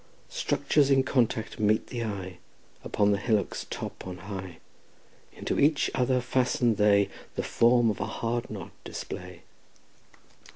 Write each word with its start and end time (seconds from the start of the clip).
Structures 0.29 0.89
in 0.89 1.03
contact 1.03 1.59
meet 1.59 1.85
the 1.85 2.03
eye 2.03 2.39
Upon 2.83 3.11
the 3.11 3.19
hillock's 3.19 3.67
top 3.69 4.07
on 4.07 4.17
high; 4.17 4.57
Into 5.31 5.59
each 5.59 5.91
other 5.93 6.19
fastened 6.21 6.77
they 6.77 7.07
The 7.35 7.43
form 7.43 7.91
of 7.91 7.99
a 7.99 8.07
hard 8.07 8.49
knot 8.49 8.71
display. 8.83 9.43